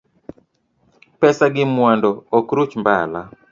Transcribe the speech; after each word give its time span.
Pesa 1.19 1.43
gi 1.53 1.63
mwandu 1.75 2.11
ok 2.37 2.47
ruch 2.57 2.73
mbala. 2.81 3.21